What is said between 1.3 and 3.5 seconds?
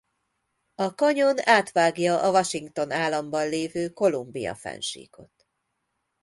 átvágja a Washington államban